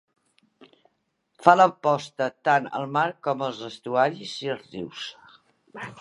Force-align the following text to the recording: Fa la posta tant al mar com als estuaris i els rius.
Fa 1.43 1.53
la 1.59 1.67
posta 1.87 2.29
tant 2.49 2.67
al 2.79 2.89
mar 2.97 3.05
com 3.27 3.45
als 3.49 3.61
estuaris 3.71 4.37
i 4.47 4.53
els 4.55 4.67
rius. 4.77 5.05